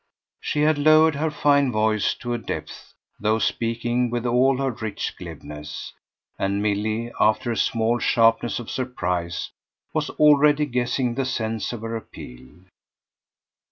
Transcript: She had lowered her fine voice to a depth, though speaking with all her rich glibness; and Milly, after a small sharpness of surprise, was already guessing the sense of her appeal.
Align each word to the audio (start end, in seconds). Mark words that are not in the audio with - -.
She 0.39 0.61
had 0.63 0.79
lowered 0.79 1.13
her 1.13 1.29
fine 1.29 1.71
voice 1.71 2.15
to 2.15 2.33
a 2.33 2.39
depth, 2.39 2.95
though 3.19 3.37
speaking 3.37 4.09
with 4.09 4.25
all 4.25 4.57
her 4.57 4.71
rich 4.71 5.13
glibness; 5.15 5.93
and 6.39 6.59
Milly, 6.59 7.11
after 7.19 7.51
a 7.51 7.55
small 7.55 7.99
sharpness 7.99 8.57
of 8.57 8.71
surprise, 8.71 9.51
was 9.93 10.09
already 10.09 10.65
guessing 10.65 11.13
the 11.13 11.25
sense 11.25 11.71
of 11.71 11.81
her 11.81 11.95
appeal. 11.95 12.49